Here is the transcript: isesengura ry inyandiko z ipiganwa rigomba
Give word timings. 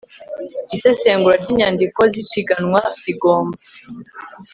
isesengura 0.75 1.35
ry 1.43 1.49
inyandiko 1.53 1.99
z 2.11 2.13
ipiganwa 2.23 2.79
rigomba 3.03 3.57